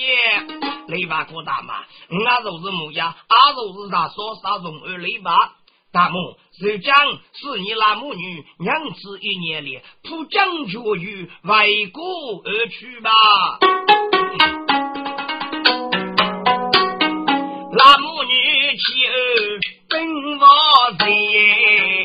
[0.00, 0.06] 你，
[0.88, 5.52] 雷巴哥大妈，俺就是木家，俺就是他说啥中二雷巴。
[5.92, 6.16] 大母，
[6.58, 6.94] 谁讲
[7.34, 12.02] 是你那母女娘子一年里扑将绝育，为国
[12.44, 13.10] 而去吧？
[17.72, 19.10] 那母女妻儿
[19.88, 20.06] 本
[20.38, 20.46] 我
[20.98, 21.99] 谁？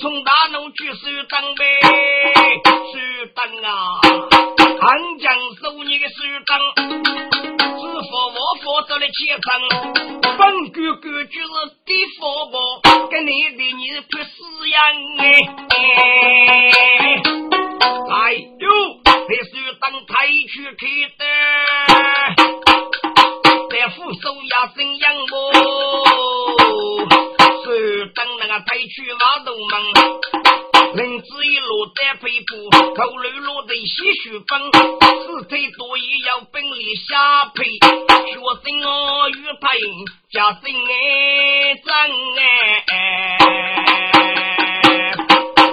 [0.00, 1.62] 从大怒去手当呗，
[2.64, 2.98] 手
[3.34, 4.00] 当啊，
[4.80, 4.84] 汉
[5.18, 6.14] 将手你个手
[6.46, 6.50] 当。
[8.08, 8.12] 我
[8.62, 9.46] 佛走了前程，
[10.38, 11.46] 本哥哥就是
[11.84, 12.58] 地佛宝，
[13.10, 14.24] 跟你的你不是
[14.70, 14.76] 样
[15.18, 15.22] 哎！
[18.10, 18.64] 哎呦，
[19.04, 20.12] 这是当台
[20.52, 20.82] 去开
[21.18, 21.20] 的，
[23.70, 25.34] 在扶手压身养我，
[27.66, 29.74] 是当那个台去挖洞门。
[30.94, 38.40] 人子一落在背部，头颅落在鲜血崩，四腿多也要本领下配，学生
[38.86, 39.66] 我与配，
[40.30, 41.86] 家生哎真
[42.38, 42.40] 哎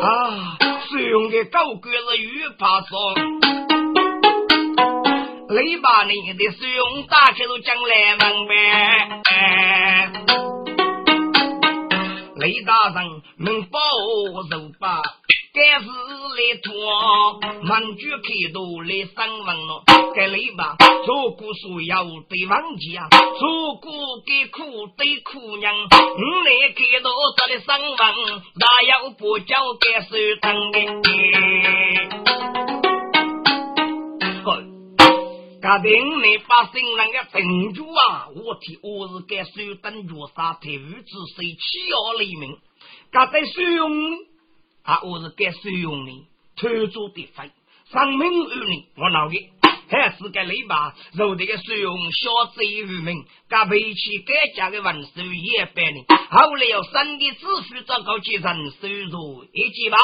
[0.02, 0.58] 啊！
[0.90, 2.92] 使用的高个是与怕爽，
[5.50, 8.52] 雷把你的使用打起都将来明白。
[12.44, 13.80] 雷大人，能保
[14.52, 15.02] 守吧？
[15.54, 19.84] 该是来拖，满句开头来生问了。
[20.14, 23.08] 该来吧，做过所要对王家，
[23.40, 23.94] 做过
[24.26, 25.74] 给苦对苦娘。
[25.74, 27.98] 你来开头这里生问，
[28.56, 30.10] 哪有不叫该手
[30.42, 32.23] 疼的？
[35.64, 42.58] 家庭内百姓那个珍珠啊，我替我是该手等绝杀特务之谁欺压黎民？
[43.14, 43.90] 家在使用
[44.84, 46.12] 啊，我是该使用的
[46.58, 47.50] 偷做的分，
[47.90, 49.52] 生命于你，我闹的
[49.88, 50.94] 还是该雷吧？
[51.14, 59.98] 肉这个使用小贼于民，家背起该家的文书也百年，后来要生的子孙糟糕继承收入一级吧？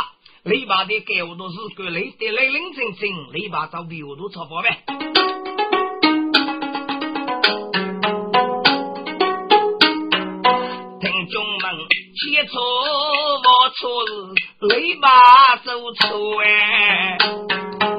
[0.43, 5.08] 雷吧的给我都是个雷的雷凌清清，雷吧找比我都超过呗。
[12.27, 14.11] 一错我错是
[14.67, 15.07] 雷把
[15.63, 17.17] 走错哎，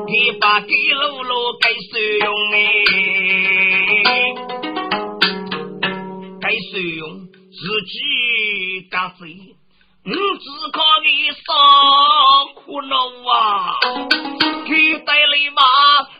[0.07, 2.59] 给把给路路该使用哎，
[6.41, 9.25] 该使用自己干谁？
[10.03, 11.45] 你只靠你上
[12.55, 12.97] 苦恼
[13.33, 13.75] 啊，
[14.67, 15.63] 给带雷把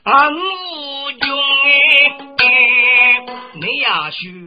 [0.05, 1.39] 俺无用
[2.39, 2.49] 哎，
[3.61, 4.47] 你呀去。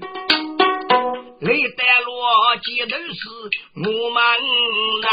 [2.64, 3.20] 雷带落街头是
[3.76, 4.18] 我们
[5.02, 5.08] 来，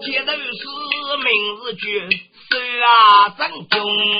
[0.00, 0.62] 街头是
[1.24, 1.84] 明日绝
[2.48, 2.52] 手
[2.86, 2.88] 啊
[3.30, 3.74] 正中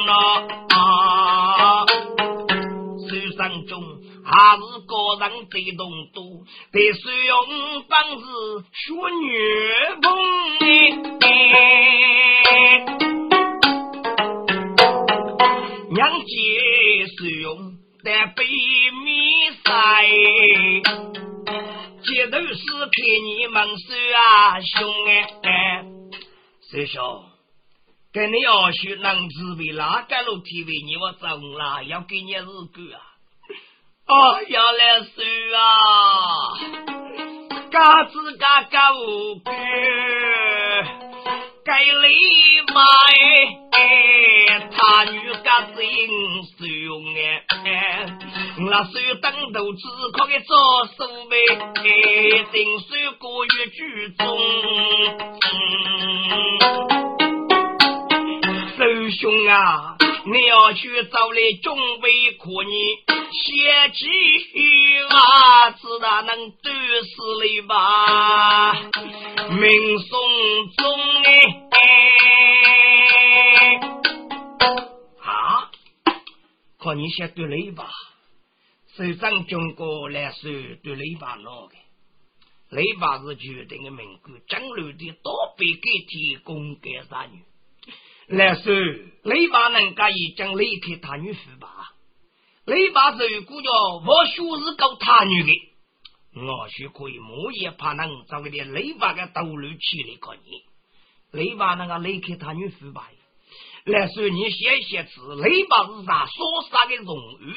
[0.08, 1.86] 啊，
[3.08, 3.72] 手上中
[4.24, 5.80] 还是个人最动
[6.12, 6.18] 多，
[6.72, 7.38] 得使用
[7.84, 8.24] 方式
[8.72, 8.84] 学
[9.22, 9.24] 女
[10.02, 10.04] 工，
[15.90, 16.34] 娘姐
[17.16, 17.75] 使用。
[18.06, 19.72] 在北面塞，
[22.04, 22.62] 街头是
[22.92, 24.94] 给你们手啊兄
[25.42, 25.84] 哎，
[26.70, 27.24] 师兄，
[28.12, 31.26] 跟你要学能自备哪个楼梯为你我走
[31.58, 33.02] 了，要给你日干啊！
[34.06, 35.22] 哦，要来收
[35.56, 35.66] 啊！
[37.72, 39.52] 嘎子嘎嘎无干，
[41.66, 41.90] 该里
[42.72, 42.78] 买，
[44.70, 46.48] 他女嘎子应收
[47.64, 47.66] 哎。
[48.58, 49.82] 那手等头只
[50.12, 50.56] 可以做
[50.96, 51.34] 手呗，
[52.52, 52.86] 定手
[53.18, 53.80] 过于举
[54.16, 54.22] 重。
[58.76, 62.94] 师兄啊，你要去找来准备可你
[63.32, 64.06] 先继
[64.38, 68.72] 续啊，知道能对死你吧？
[69.58, 70.10] 明送
[70.76, 70.84] 终
[71.24, 71.80] 哎，
[75.22, 75.70] 啊，
[76.78, 77.88] 可你先对雷吧。
[78.96, 80.50] 首长中国来说
[80.82, 81.74] 对雷巴闹的，
[82.70, 87.42] 雷巴是决定的民官，将来的多被给提供给啥女？
[88.36, 88.74] 来说
[89.22, 91.94] 雷巴能可以将雷克他女扶吧？
[92.66, 93.70] 雷巴如果叫
[94.04, 95.52] 我学是搞他女的，
[96.36, 100.62] 我许可以莫也怕能找个点雷巴的道路起来可以。
[101.32, 103.08] 雷巴那个雷克他女扶吧？
[103.84, 107.54] 来说你写写字，雷把是啥所杀的荣誉？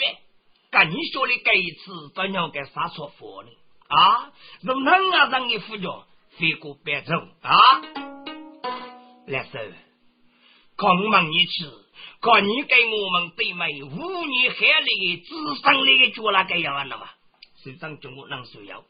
[0.72, 3.50] 跟你说的这一次，怎样给杀错佛呢？
[3.88, 4.32] 啊，
[4.64, 6.06] 从哪啊让你副教
[6.38, 7.58] 飞过白州啊？
[9.26, 9.60] 来说，
[10.78, 11.66] 看我们你去，
[12.22, 15.34] 看你给我们对妹五年海里智
[15.64, 17.10] 商那个脚那个样了
[17.60, 17.66] 吗？
[17.66, 18.84] 首长叫我能说要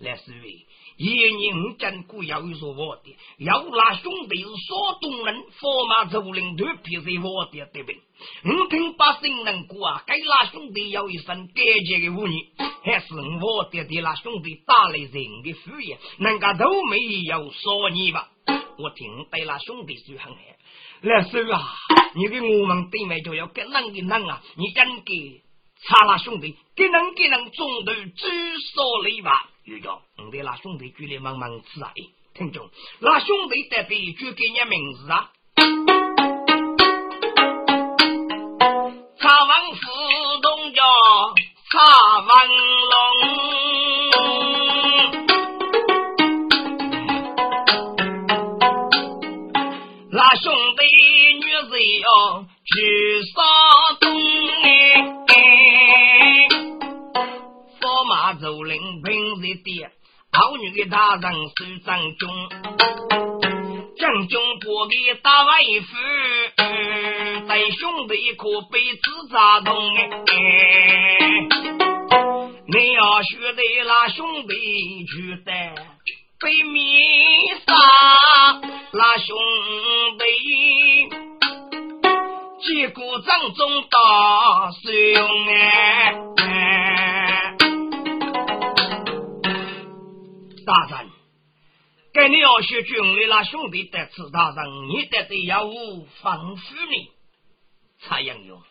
[0.00, 0.66] 来说为。
[0.96, 8.00] 一年五见过要有说我的，要拉兄弟是山东人，驸马走领头必是我的对不对？
[8.44, 18.28] 我听百姓能过啊，该拉兄弟要一声感激的武艺，还是我的的那兄弟打来人的福业，人家都没有说你吧？
[18.78, 20.40] 我听对那兄弟说很好，
[21.02, 21.76] 来说啊，
[22.14, 25.42] 你给我们对面就要跟人的人啊，你真给
[25.86, 29.48] 查那兄弟，给人给人中头只说了吧？
[29.64, 31.92] 有叫我的那兄弟举来忙忙吃啊！
[32.34, 32.68] 听众，
[33.00, 35.30] 那兄弟得的就给你名字啊！
[39.20, 39.80] 茶王府
[40.42, 40.82] 东叫
[41.70, 41.80] 茶
[42.20, 42.28] 王
[42.90, 42.92] 龙，
[50.10, 50.82] 那兄弟
[51.34, 51.70] 女子
[52.00, 52.08] 要
[52.64, 53.36] 去山
[54.00, 54.06] 东
[58.48, 59.40] 驸马走领平。
[59.62, 59.90] 的
[60.30, 62.28] 好女的大人是张军，
[63.98, 65.96] 将军不给大外父，
[67.48, 70.00] 带兄弟可被子扎动哎。
[72.70, 75.52] 你要学的那兄弟去的
[76.40, 76.76] 被灭
[77.66, 77.74] 杀，
[78.92, 79.36] 那兄
[80.18, 80.24] 弟
[82.60, 84.70] 结果正中大
[85.14, 86.14] 用哎。
[90.68, 91.10] 大人，
[92.12, 97.10] 该你要学军里那兄弟得此大人，你得得要无防护呢。
[98.00, 98.62] 蔡英勇，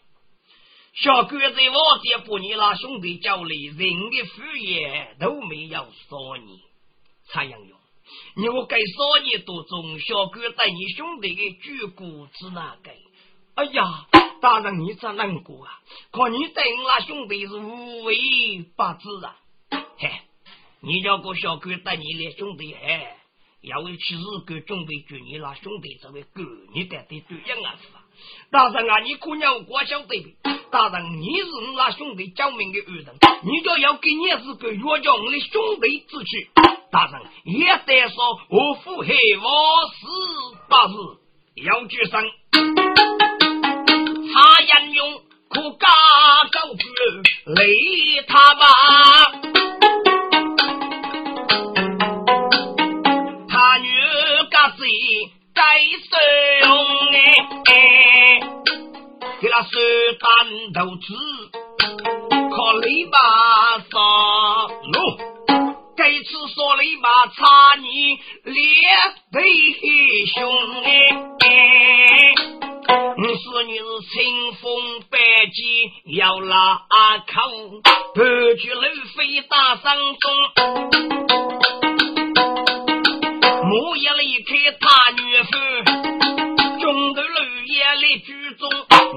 [0.93, 6.61] 小鬼在我家把你那兄弟叫来，人的副业都没有说你。
[7.29, 7.79] 蔡英勇，
[8.35, 12.91] 你我该说你多中，小鬼带你兄弟的举骨子那个。
[13.55, 14.05] 哎呀，
[14.39, 15.79] 大人你咋难过啊？
[16.11, 18.15] 可你对我那兄弟是无为
[18.75, 19.35] 不知啊，
[20.81, 23.17] 你叫个小狗带你来兄弟哎，
[23.61, 26.41] 要为其日狗准备救你那兄弟这位狗，
[26.73, 28.03] 你得得对样啊是吧？
[28.51, 30.35] 大人啊，你可要我晓得的。
[30.69, 36.49] 大人，你是我那兄弟救命的恩人，你就要给你是个约叫我的兄弟之去。
[36.91, 40.05] 大人也得说，我腹黑我死
[40.69, 40.91] 八日
[41.63, 42.23] 要举生，
[44.31, 45.87] 他言用可加
[46.51, 46.77] 高官
[47.55, 49.46] 累他吧。
[55.99, 56.13] 手
[57.65, 57.75] 哎，
[59.41, 59.69] 给那手
[60.19, 60.25] 担
[60.73, 61.05] 头子，
[62.55, 63.13] 靠篱笆
[63.91, 63.95] 上
[64.91, 64.95] 路。
[65.95, 67.05] 这次说篱笆
[67.35, 67.39] 插
[67.79, 68.55] 你脸
[69.31, 69.37] 背
[70.27, 70.37] 胸
[71.39, 71.47] 哎，
[73.17, 73.83] 我是你是
[74.13, 74.15] 清
[74.53, 74.65] 风
[75.09, 75.17] 白
[75.51, 75.57] 旗
[76.17, 76.53] 要拉
[77.27, 77.33] 口，
[78.13, 78.19] 白
[78.59, 78.81] 驹路
[79.15, 80.25] 飞打山中。
[83.63, 84.49] 木叶离开
[84.79, 85.49] 他女夫，
[88.07, 88.69] 绿叶来居中，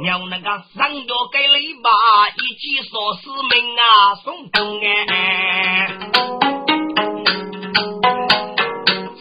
[0.02, 0.44] 娘那个
[0.74, 1.88] 上要给篱笆，
[2.34, 5.98] 一起说是命啊，送东哎。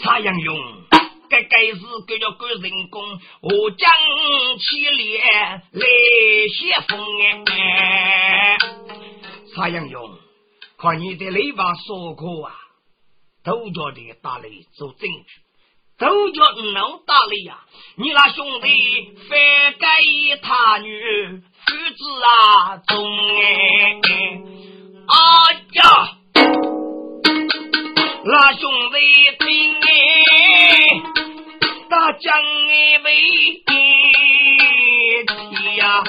[0.01, 0.57] 蔡阳勇，
[1.29, 3.03] 该该是给了个人工，
[3.41, 3.87] 我将
[4.57, 5.21] 起脸
[5.71, 5.81] 来
[6.51, 6.99] 写封
[7.45, 8.57] 哎。
[9.55, 10.17] 蔡阳勇，
[10.79, 12.55] 看你的篱笆说过啊。
[13.41, 15.41] 都叫你打雷做证据，
[15.99, 17.59] 都叫能打雷呀！
[17.97, 19.37] 你那兄弟反
[19.77, 19.87] 改
[20.41, 22.95] 他女父子啊，中
[23.37, 23.99] 哎！
[25.07, 25.13] 啊
[25.73, 25.83] 呀，
[28.23, 28.95] 那兄弟
[29.39, 29.45] 听
[29.81, 29.83] 哎，
[31.89, 33.07] 大将哎为
[33.65, 33.71] 提
[35.75, 36.01] 呀，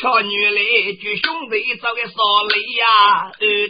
[0.00, 0.58] 瞧女来
[0.94, 2.16] 就兄弟找个少
[2.48, 3.68] 雷呀，对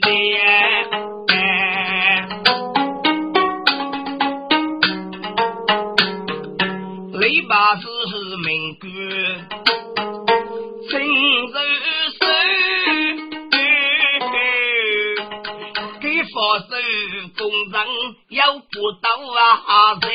[17.52, 20.06] 人要不到啊谁？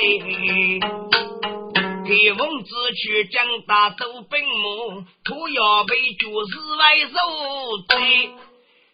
[2.06, 7.14] 给翁子去将大都本母，土要被就是外手
[7.90, 8.32] 贼。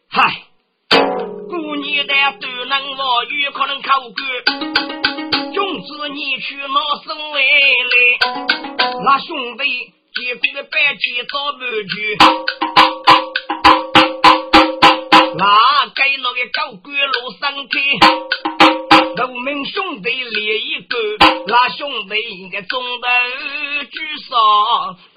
[0.10, 0.44] 嗨，
[1.48, 4.12] 过年的都能我有可能考官。
[5.54, 6.66] 总之，你去拿
[7.06, 7.40] 手来
[7.92, 7.96] 来，
[9.06, 9.64] 那兄弟
[10.16, 12.18] 结果个白鸡早不去，
[15.38, 15.44] 那
[16.52, 17.80] 高官路上去，
[19.16, 20.98] 农民兄弟列一个，
[21.48, 23.08] 那兄弟应该中头
[23.92, 23.96] 举
[24.28, 24.36] 手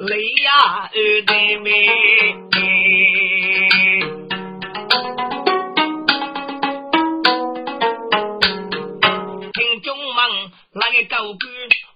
[0.04, 1.66] 雷呀二弟妹。
[10.78, 11.36] 那个高官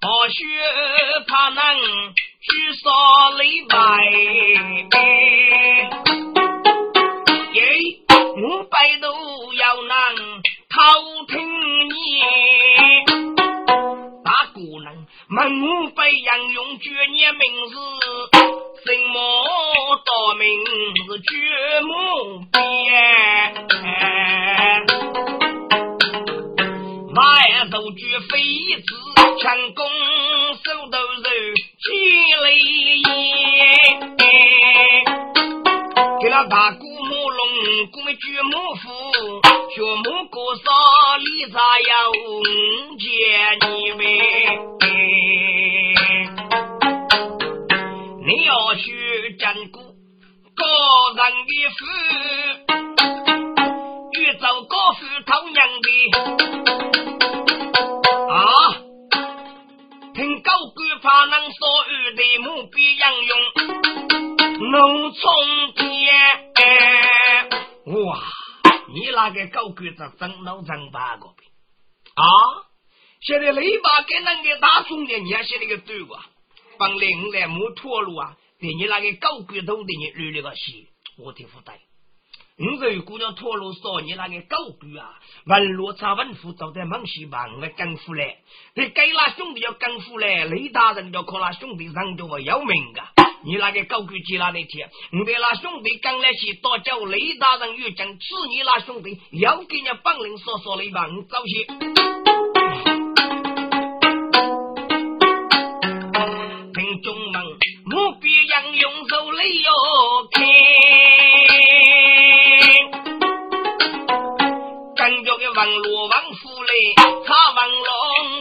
[0.01, 0.39] 何须
[1.27, 1.59] 怕能
[2.41, 2.91] 举手
[3.39, 3.77] 礼拜？
[7.53, 7.61] 耶，
[8.37, 9.07] 五百都
[9.53, 11.35] 要能偷听
[11.89, 11.91] 你。
[14.25, 14.95] 大姑娘
[15.31, 17.75] 问五百杨用绝念名字，
[18.85, 19.17] 什么
[20.05, 20.65] 大名
[21.07, 21.91] 字绝目
[22.53, 22.59] 别？
[27.13, 27.19] 万
[27.71, 28.33] 寿举飞
[28.83, 28.89] 子，
[29.43, 29.79] 强攻
[30.65, 31.29] 手头肉，
[31.81, 31.89] 积
[32.43, 33.09] 累烟。
[36.23, 36.73] 给那大
[37.81, 38.83] 鼓母龙，鼓没举母虎，
[39.71, 40.61] 学母过少，
[41.19, 42.13] 李咋要
[42.99, 43.09] 见
[43.71, 44.01] 你们？
[48.27, 49.81] 你要学战鼓，
[50.55, 50.63] 个
[51.17, 51.81] 人的父，
[54.13, 55.89] 越走高富讨娘的。
[60.43, 61.61] 高官怕能所
[61.91, 63.33] 遇的目标应用，
[64.71, 65.21] 农村
[65.77, 65.81] 田。
[67.91, 68.23] 哇，
[68.89, 71.45] 你那个高官子真老真八个呗？
[72.15, 72.25] 啊，
[73.21, 76.25] 现在雷把给那个大兄弟，你还写那个对吧？
[76.79, 78.37] 帮领来没脱路啊？
[78.61, 81.75] 对你那个高官头的你捋了个戏，我听不对。
[82.57, 88.37] 你这姑娘脱路说你那个高官啊，文罗查文夫走在孟西吧，我跟夫来，
[88.75, 93.13] 你给那兄弟要跟夫来，雷大人要靠那兄弟上叫我要命噶。
[93.43, 101.65] 你那个高官接那那天，你对那兄弟刚来时，多叫雷大人又讲，是你那兄弟要给你帮人说说雷吧，你早些。
[106.75, 107.43] 听众们，
[107.87, 109.73] 目标要用手雷哟
[110.33, 110.45] 开。
[115.53, 116.73] 王罗王府嘞，
[117.27, 117.89] 他王龙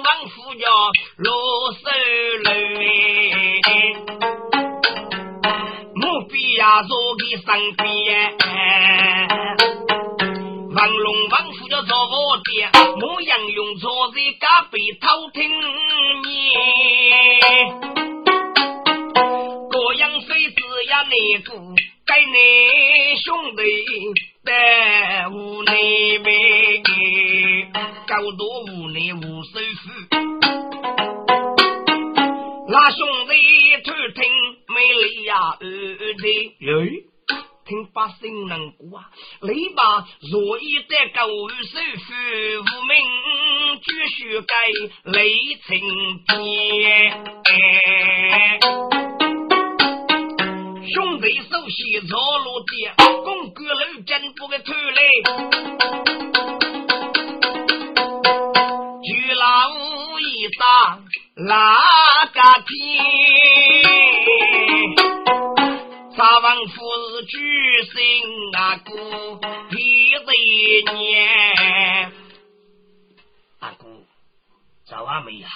[0.03, 0.69] 王府叫
[1.17, 1.88] 罗三
[7.37, 7.87] 身边，
[10.75, 12.49] 王龙王府叫做我的，
[12.99, 15.49] 模样用坐在隔壁偷听
[16.23, 16.27] 你，
[19.69, 20.55] 各样水子
[20.89, 21.51] 呀内股
[22.05, 22.35] 给你
[23.21, 23.61] 兄弟。
[24.41, 26.31] 在屋内边，
[28.07, 29.83] 高多屋内无首付。
[32.71, 33.31] 那兄弟
[33.83, 34.17] 偷听
[34.73, 35.61] 美丽呀儿
[36.15, 36.23] 的，
[36.59, 36.69] 哟，
[37.69, 39.05] 听百姓能过啊。
[39.41, 42.13] 你把若意的高首付，
[42.65, 42.91] 无名
[43.83, 44.55] 继续改
[45.03, 45.29] 雷
[45.67, 45.69] 情
[46.25, 46.29] 天。
[50.91, 52.71] 兄弟手洗着落的，
[53.23, 54.99] 公哥楼真不给偷来，
[59.03, 59.69] 巨老
[60.19, 60.99] 一打
[61.45, 61.77] 哪
[62.33, 63.38] 个天？
[66.19, 68.91] 沙王府举行阿姑
[69.71, 72.11] 一对年，
[73.59, 74.03] 阿姑
[74.85, 75.47] 早完没呀？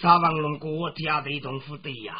[0.00, 2.16] 沙王龙哥家的同府的呀。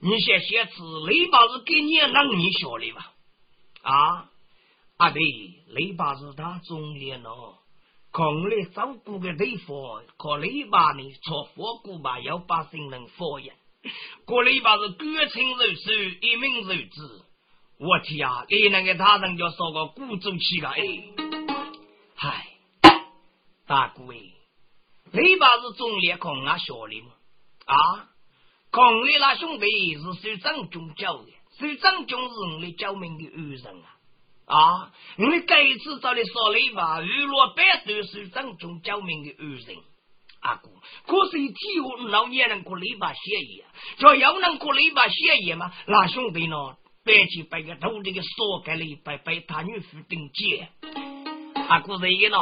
[0.00, 3.12] 你先写字，雷把子给你让你晓得吧？
[3.82, 4.28] 啊
[4.96, 5.22] 啊对，
[5.68, 7.56] 雷把子他中年了，
[8.10, 13.54] 空来照顾个地方，可雷把呢做佛骨吧，要把新人佛养。
[14.24, 17.24] 过雷把子感情如水，一命如子。
[17.78, 20.82] 我天啊，你那个大人就说个故中去了哎，
[22.14, 22.46] 嗨，
[23.66, 24.16] 大姑哎，
[25.12, 27.12] 雷把子中年空啊晓得吗？
[27.66, 28.08] 啊？
[28.70, 33.82] 孔里那兄弟是受张军教的，受张军是我们教命的恩人
[34.46, 34.56] 啊！
[34.56, 39.76] 啊，我们这一次找你说雷吧，娱乐百岁是张军教命的恩人。
[40.42, 40.68] 阿哥，
[41.06, 45.72] 可是体育老年人过雷把协议啊，叫要能过雷把协议嘛？
[45.86, 46.56] 那兄弟呢，
[47.04, 50.68] 白起把个头这个锁盖了一百，被他女婿顶接。
[51.68, 52.38] 阿哥这一呢，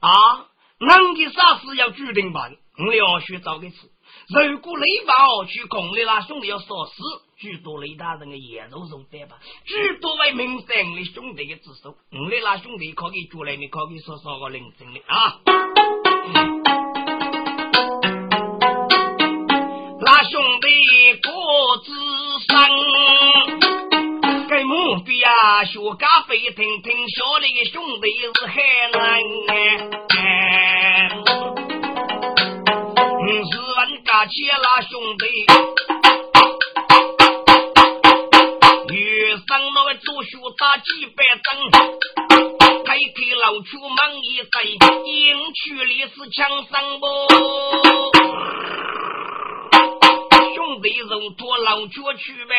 [0.00, 0.46] 啊，
[0.78, 2.48] 能的啥事要决定吧？
[2.78, 3.90] 我要去找个次。
[4.28, 7.02] 如果雷霸哦去攻你那兄弟要说死，
[7.38, 9.38] 许多雷大人的眼肉肉对吧？
[9.64, 16.61] 许多位名声的兄弟的之手，我的那兄弟可以出来，你可以说说个认真的啊。
[25.64, 28.54] 学咖啡听听，小里的兄弟是海
[28.92, 29.00] 南
[29.48, 29.56] 哎，
[33.20, 35.24] 五十万家起拉兄弟，
[38.92, 41.46] 遇上那个做学打几百针。
[42.84, 44.62] 开开老出忙一在，
[45.04, 47.06] 营区里是枪声不？
[50.54, 52.54] 兄弟肉多老脚去呗，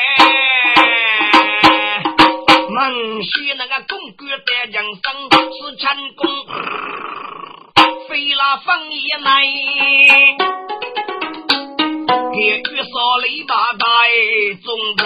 [2.76, 6.22] 孟西那个公哥在江上是成功，
[8.08, 9.46] 飞了风一来，
[12.34, 13.86] 给玉扫篱笆带
[14.64, 14.66] 中
[14.98, 15.06] 正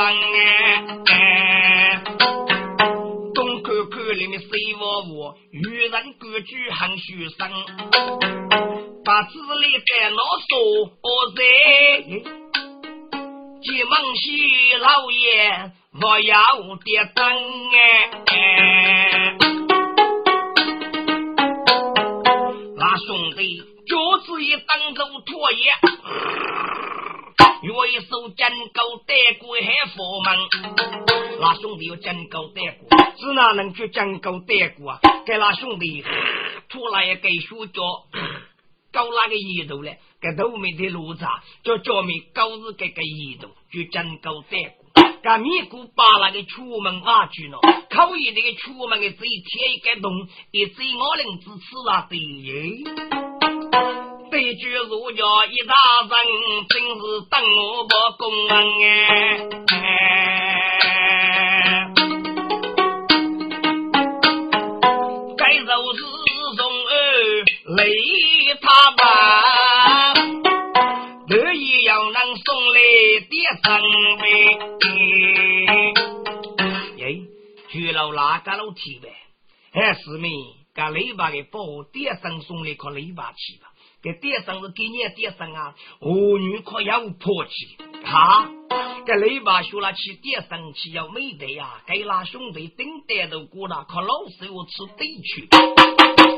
[1.07, 1.13] 哎。
[4.13, 4.47] 里面谁
[4.79, 5.59] 我我，与
[5.89, 7.51] 人各居很虚生，
[9.03, 10.55] 把子里在那说
[11.35, 11.43] 在，
[13.61, 16.43] 急忙西老爷我要
[16.83, 17.25] 点灯
[17.71, 18.11] 哎，
[22.75, 25.71] 那兄弟脚子一蹬走拖鞋，
[27.73, 30.37] 我一手真够带过还佛门，
[31.39, 32.87] 那兄弟有真够带过。
[33.17, 34.99] 只哪能去江沟带过啊？
[35.25, 36.05] 给那兄弟
[36.69, 37.81] 出来给学教
[38.91, 39.97] 搞那个意头嘞？
[40.21, 41.25] 给头面的路子
[41.63, 44.86] 叫教面搞是这个意头，就江沟带过。
[45.21, 47.59] 给米姑把那个出门阿住了，
[47.89, 50.11] 可以那个出门的嘴贴一个洞，
[50.51, 52.83] 一嘴我能支持那对耶。
[54.29, 55.73] 对句儒家一大
[56.09, 56.11] 人，
[56.69, 58.55] 真是等我不公哎。
[78.57, 79.13] 楼梯呗？
[79.71, 80.29] 还是没，
[80.73, 83.67] 把篱笆给包点生送来靠篱笆去吧。
[84.01, 87.51] 给点生是给你点生啊，儿女可要破气
[88.05, 88.49] 哈。
[89.05, 95.47] 这篱笆学了去点生气要没得呀，给那兄弟顶带都过了，靠老师我吃对去。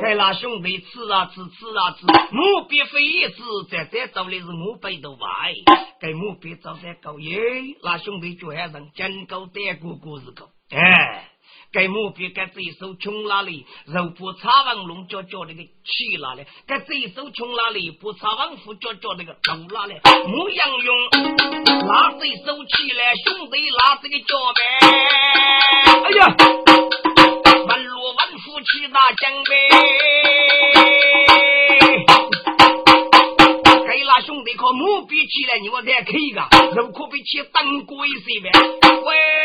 [0.01, 5.53] 给那兄弟吃啊吃吃啊吃，目标非一次，再再走的是目标的外，
[5.99, 7.39] 给目标走在高耶，
[7.83, 11.28] 那兄弟就还人真够带过过日子，哎。
[11.71, 13.63] 该目标该这一手穷哪里？
[13.85, 16.43] 肉不擦王龙叫叫那个去哪里？
[16.65, 17.91] 该这一手穷哪里？
[17.91, 19.93] 不擦王虎叫叫那个头哪里？
[20.25, 20.97] 牧羊用
[21.87, 24.61] 拉这一手起来，兄弟拉这个脚呗！
[26.05, 26.35] 哎呀，
[27.67, 29.53] 万罗万虎七大将呗！
[33.85, 36.41] 该那兄弟可目标起来，你我再看一个，
[36.75, 38.49] 肉可比去当鬼些呗？
[39.05, 39.38] 喂！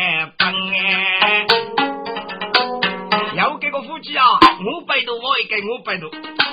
[0.00, 1.46] 脑袋笨哎。
[3.36, 4.24] 要给个夫妻啊，
[4.64, 6.10] 五百多我也给五百多，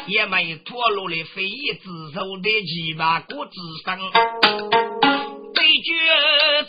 [0.07, 3.51] 也没脱落的非议之手的几把骨子
[3.85, 3.97] 上，
[5.53, 5.93] 对决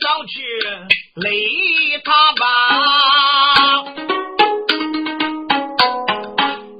[0.00, 0.42] 早去
[1.14, 2.44] 累他吧。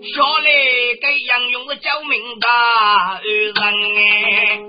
[0.01, 0.51] 下来
[1.01, 3.63] 给杨勇的救命大人
[3.97, 4.61] 哎，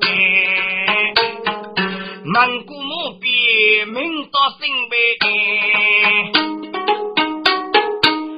[3.86, 4.96] 命到新北，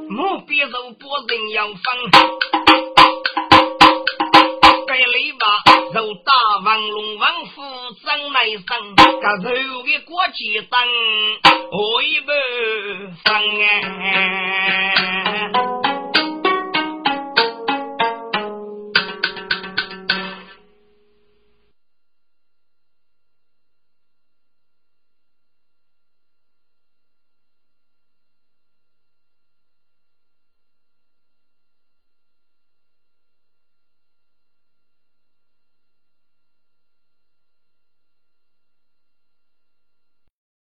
[0.10, 1.78] 墓碑肉多人要分，
[4.88, 5.44] 该篱笆
[5.94, 7.62] 肉大王龙王虎
[8.06, 10.74] 张来生，这肉的国旗灯，
[11.72, 12.32] 我一不
[13.26, 15.31] 生哎。